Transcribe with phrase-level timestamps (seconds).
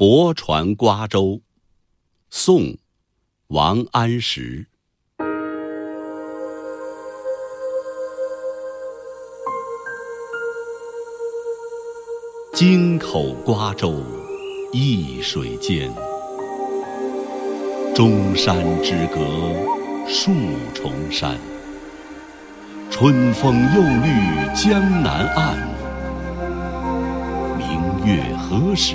[0.00, 1.40] 泊船瓜洲，
[2.30, 2.60] 宋·
[3.48, 4.64] 王安石。
[12.54, 14.00] 京口瓜洲
[14.72, 15.92] 一水间，
[17.92, 19.18] 中山之隔
[20.06, 20.30] 数
[20.72, 21.36] 重山。
[22.88, 25.58] 春风又绿江南岸，
[27.58, 28.94] 明月何时